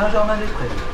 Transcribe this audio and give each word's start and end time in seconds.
Saint-Germain-des-Prés. 0.00 0.89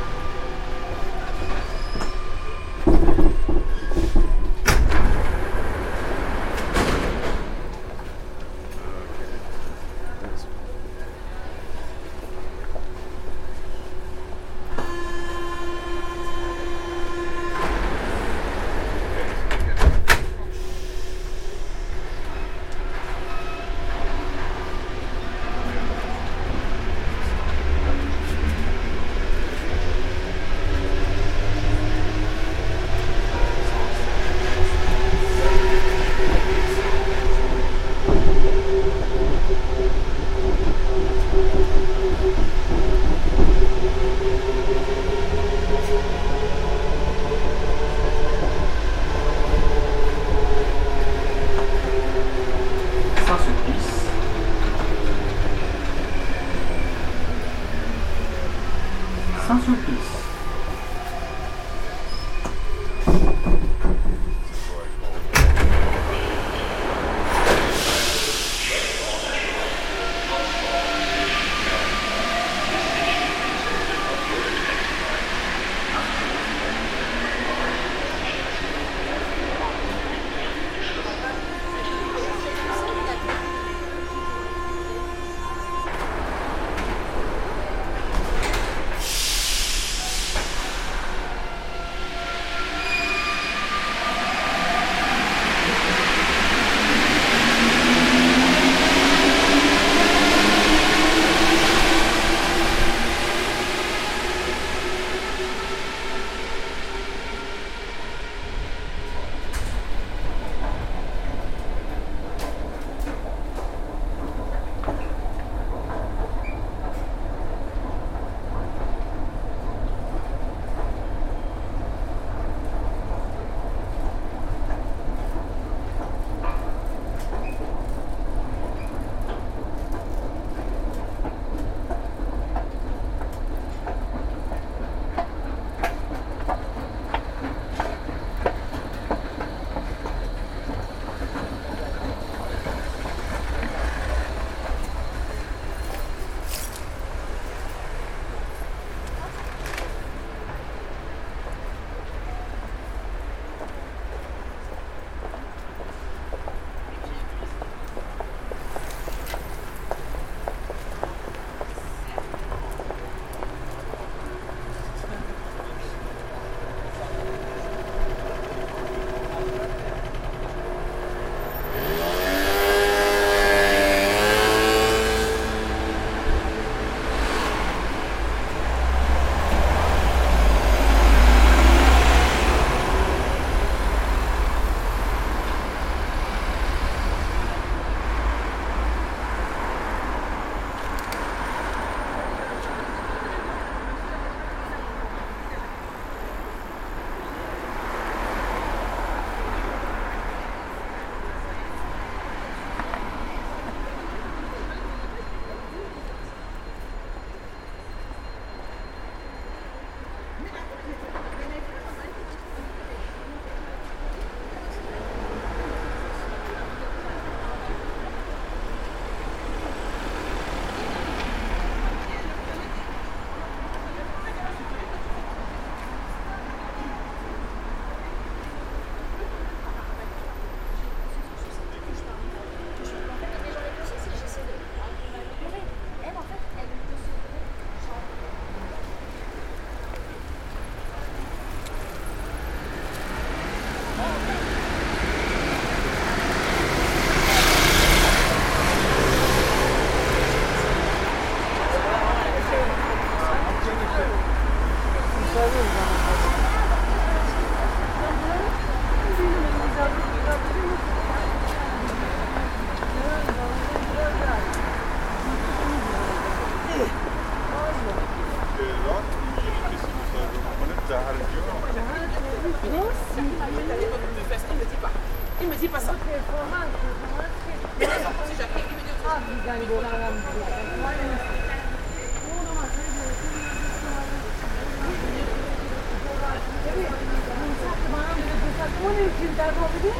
Onun 288.84 288.94
için 288.94 289.36
de 289.36 289.42
olabilir. 289.42 289.94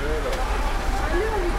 Şöyle. 0.00 0.28
Alo. 1.02 1.51